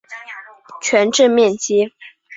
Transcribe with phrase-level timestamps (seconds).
[0.81, 1.93] 全镇面积。